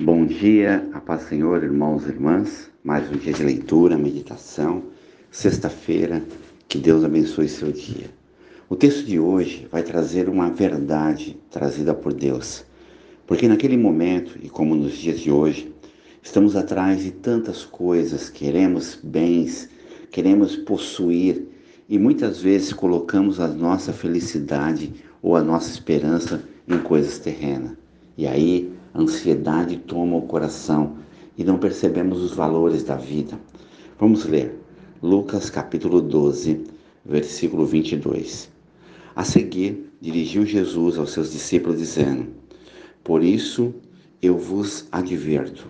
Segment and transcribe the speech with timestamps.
[0.00, 2.70] Bom dia, a paz Senhor, irmãos e irmãs.
[2.84, 4.84] Mais um dia de leitura, meditação.
[5.28, 6.22] Sexta-feira,
[6.68, 8.08] que Deus abençoe seu dia.
[8.68, 12.64] O texto de hoje vai trazer uma verdade trazida por Deus.
[13.26, 15.74] Porque naquele momento, e como nos dias de hoje,
[16.22, 19.68] estamos atrás de tantas coisas, queremos bens,
[20.12, 21.44] queremos possuir
[21.88, 27.72] e muitas vezes colocamos a nossa felicidade ou a nossa esperança em coisas terrenas.
[28.16, 30.96] E aí ansiedade toma o coração
[31.36, 33.38] e não percebemos os valores da vida.
[33.96, 34.58] Vamos ler
[35.00, 36.64] Lucas capítulo 12,
[37.06, 38.50] versículo 22.
[39.14, 42.26] A seguir, dirigiu Jesus aos seus discípulos, dizendo:
[43.04, 43.72] Por isso
[44.20, 45.68] eu vos adverto,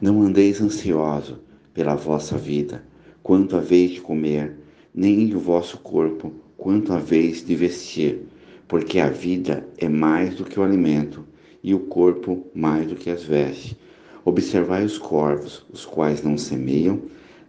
[0.00, 1.40] não andeis ansioso
[1.74, 2.82] pela vossa vida,
[3.22, 4.56] quanto a vez de comer,
[4.94, 8.22] nem o vosso corpo, quanto a vez de vestir,
[8.66, 11.22] porque a vida é mais do que o alimento
[11.62, 13.76] e o corpo mais do que as vestes.
[14.24, 17.02] Observai os corvos, os quais não semeiam,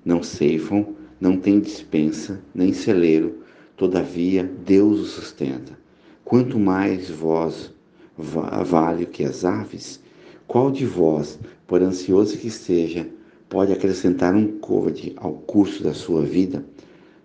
[0.04, 3.40] não ceifam, não têm dispensa, nem celeiro,
[3.78, 5.78] todavia Deus os sustenta.
[6.26, 7.74] Quanto mais vós
[8.18, 10.00] vale que as aves,
[10.48, 13.08] qual de vós, por ansioso que esteja,
[13.50, 16.66] pode acrescentar um côvade ao curso da sua vida?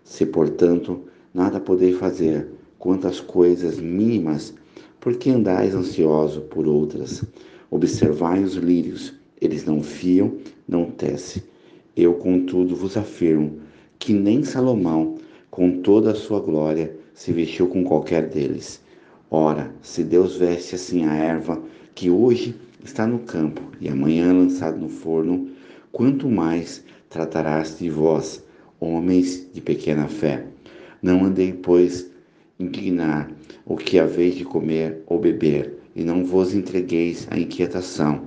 [0.05, 1.03] Se, portanto,
[1.35, 2.49] nada podeis fazer
[2.79, 4.55] quanto às coisas mínimas,
[5.01, 7.25] por que andais ansioso por outras?
[7.71, 10.35] Observai os lírios, eles não fiam,
[10.67, 11.43] não tecem.
[11.97, 13.61] Eu, contudo, vos afirmo
[13.99, 15.17] que nem Salomão,
[15.51, 18.81] com toda a sua glória, se vestiu com qualquer deles.
[19.31, 21.61] Ora, se Deus veste assim a erva,
[21.95, 22.55] que hoje
[22.85, 25.49] está no campo e amanhã lançada no forno,
[25.93, 28.43] quanto mais tratarás de vós,
[28.81, 30.47] homens de pequena fé.
[31.03, 32.08] Não andei, pois,
[32.59, 33.31] indignar
[33.65, 38.23] o que haveis de comer ou beber, e não vos entregueis à inquietação,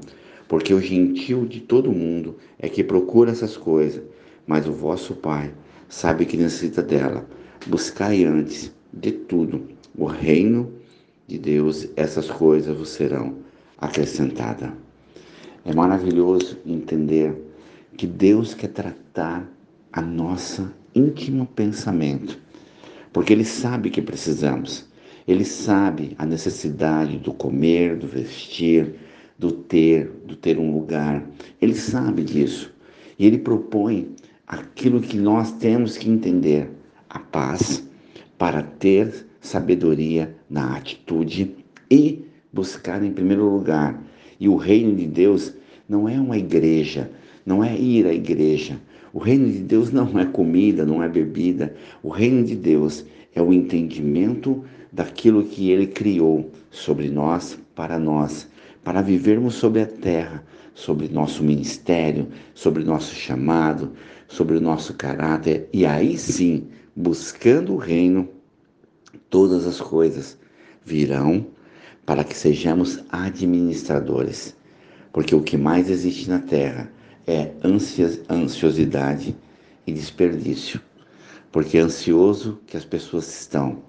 [0.48, 4.02] porque o gentil de todo mundo é que procura essas coisas,
[4.46, 5.54] mas o vosso Pai
[5.88, 7.26] sabe que necessita dela.
[7.68, 9.64] Buscai antes de tudo
[9.98, 10.72] o reino
[11.28, 13.38] de Deus, essas coisas vos serão
[13.78, 14.72] acrescentadas.
[15.64, 17.34] É maravilhoso entender
[17.96, 19.48] que Deus quer tratar
[19.94, 22.40] a nossa íntimo pensamento
[23.14, 24.86] porque Ele sabe que precisamos.
[25.28, 28.96] Ele sabe a necessidade do comer, do vestir,
[29.38, 31.24] do ter, do ter um lugar.
[31.62, 32.74] Ele sabe disso.
[33.18, 34.16] E Ele propõe
[34.48, 36.70] aquilo que nós temos que entender:
[37.10, 37.84] a paz,
[38.38, 41.56] para ter sabedoria na atitude
[41.90, 44.02] e buscar em primeiro lugar.
[44.40, 45.54] E o reino de Deus
[45.88, 47.12] não é uma igreja,
[47.46, 48.80] não é ir à igreja,
[49.14, 51.76] o reino de Deus não é comida, não é bebida.
[52.02, 53.06] O reino de Deus
[53.36, 58.48] é o entendimento daquilo que ele criou sobre nós, para nós,
[58.84, 63.92] para vivermos sobre a terra, sobre nosso ministério, sobre nosso chamado,
[64.28, 65.68] sobre o nosso caráter.
[65.74, 68.30] E aí sim, buscando o reino,
[69.30, 70.38] todas as coisas
[70.86, 71.46] virão
[72.06, 74.56] para que sejamos administradores.
[75.12, 76.90] Porque o que mais existe na terra
[77.28, 77.52] é
[78.30, 79.36] ansiosidade
[79.86, 80.82] e desperdício.
[81.52, 83.84] Porque é ansioso que as pessoas estão,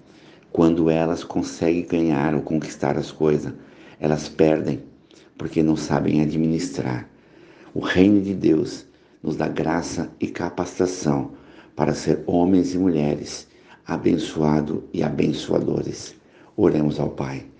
[0.51, 3.53] quando elas conseguem ganhar ou conquistar as coisas,
[3.99, 4.83] elas perdem,
[5.37, 7.09] porque não sabem administrar.
[7.73, 8.85] O reino de Deus
[9.21, 11.31] nos dá graça e capacitação
[11.75, 13.47] para ser homens e mulheres
[13.85, 16.15] abençoados e abençoadores.
[16.55, 17.52] Oremos ao Pai.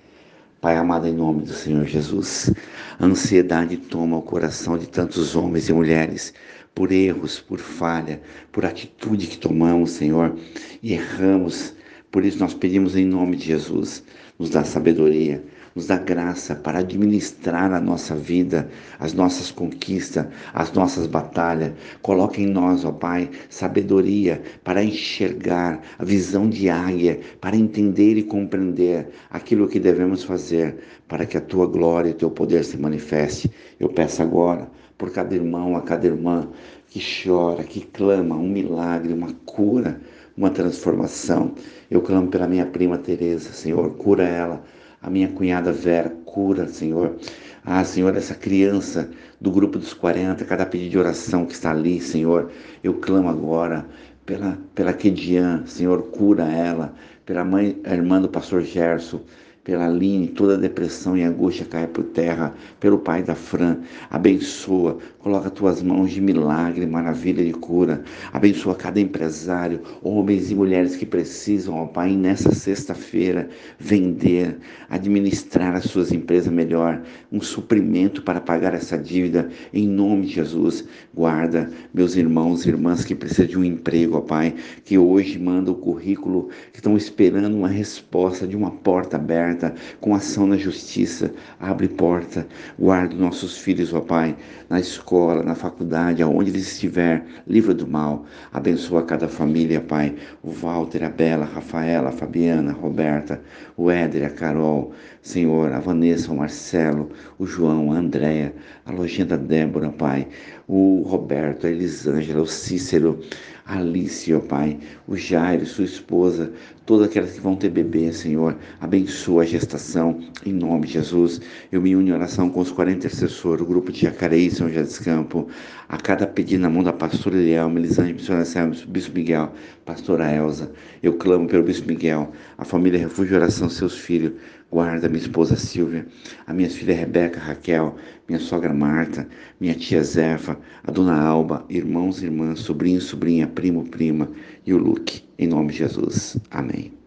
[0.64, 2.50] Pai amado, em nome do Senhor Jesus,
[2.98, 6.34] a ansiedade toma o coração de tantos homens e mulheres
[6.74, 10.34] por erros, por falha, por atitude que tomamos, Senhor,
[10.82, 11.74] e erramos.
[12.10, 14.06] Por isso nós pedimos em nome de Jesus,
[14.40, 15.44] nos dá sabedoria,
[15.76, 18.70] nos dá graça para administrar a nossa vida,
[19.00, 21.74] as nossas conquistas, as nossas batalhas.
[22.02, 28.24] Coloque em nós, ó Pai, sabedoria para enxergar a visão de águia, para entender e
[28.24, 32.78] compreender aquilo que devemos fazer para que a tua glória e o teu poder se
[32.78, 33.52] manifeste.
[33.80, 36.48] Eu peço agora por cada irmão, a cada irmã
[36.88, 40.00] que chora, que clama um milagre, uma cura,
[40.38, 41.54] uma transformação.
[41.90, 44.64] Eu clamo pela minha prima Teresa, Senhor, cura ela
[45.04, 47.18] a minha cunhada Vera, cura, Senhor.
[47.66, 49.10] Ah, Senhor, essa criança
[49.40, 52.50] do grupo dos 40, cada pedido de oração que está ali, Senhor,
[52.82, 53.86] eu clamo agora
[54.26, 56.94] pela, pela Kedian, Senhor, cura ela,
[57.26, 59.22] pela mãe, irmã do pastor Gerson,
[59.64, 63.78] pela Aline, toda depressão e angústia cai por terra, pelo pai da Fran,
[64.10, 70.98] abençoa, coloca tuas mãos de milagre, maravilha de cura, abençoa cada empresário, homens e mulheres
[70.98, 73.48] que precisam, ó Pai, nessa sexta-feira,
[73.80, 74.58] vender,
[74.90, 77.02] administrar as suas empresas melhor,
[77.32, 80.84] um suprimento para pagar essa dívida, em nome de Jesus,
[81.14, 85.74] guarda meus irmãos e irmãs que precisam de um emprego, ó Pai, que hoje mandam
[85.74, 89.53] o currículo, que estão esperando uma resposta de uma porta aberta,
[90.00, 91.32] com ação na justiça.
[91.60, 92.48] Abre porta,
[92.78, 94.36] guarda nossos filhos, ó Pai,
[94.70, 98.26] na escola, na faculdade, aonde eles estiver, livra do mal.
[98.52, 100.16] Abençoa cada família, Pai.
[100.42, 103.42] O Walter, a Bela, a Rafaela, a Fabiana, a Roberta,
[103.78, 107.10] o Éder, a Carol, Senhor, a Vanessa, o Marcelo,
[107.40, 108.54] o João, a Andréia,
[108.86, 110.28] a lojinha da Débora, Pai,
[110.68, 113.20] o Roberto, a Elisângela, o Cícero,
[113.66, 114.78] a Alice, ó Pai,
[115.08, 116.52] o Jairo, sua esposa,
[116.86, 121.42] todas aquelas que vão ter bebê, Senhor, abençoa a gestação, em nome de Jesus.
[121.72, 124.84] Eu me uno em oração com os 40 intercessores, o grupo de Jacareí, São José
[124.84, 125.46] dos Campos,
[125.88, 129.52] a cada pedido na mão da pastora Eliel, Melisande, missionária Selma, Bispo Miguel,
[129.86, 130.72] pastora Elza.
[131.02, 134.32] Eu clamo pelo Bispo Miguel, a família Refúgio Oração, seus filhos,
[134.72, 136.08] guarda minha esposa Silvia,
[136.48, 137.96] a minha filha Rebeca, Raquel,
[138.28, 139.28] minha sogra Marta,
[139.60, 144.30] minha tia Zefa, a dona Alba, irmãos e irmãs, sobrinho, sobrinha, primo, prima
[144.66, 145.22] e o Luke.
[145.38, 146.38] Em nome de Jesus.
[146.50, 147.03] Amém.